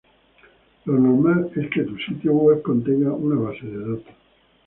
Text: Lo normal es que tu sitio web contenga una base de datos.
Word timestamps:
Lo 0.85 0.97
normal 0.97 1.51
es 1.55 1.69
que 1.69 1.83
tu 1.83 1.95
sitio 1.97 2.33
web 2.33 2.63
contenga 2.63 3.13
una 3.13 3.35
base 3.39 3.67
de 3.67 3.77
datos. 3.91 4.15